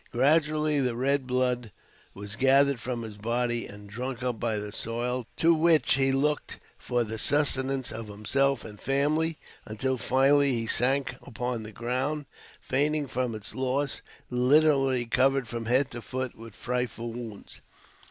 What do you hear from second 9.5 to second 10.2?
until